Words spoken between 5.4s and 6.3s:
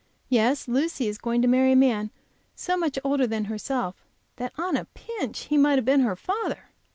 he might have been her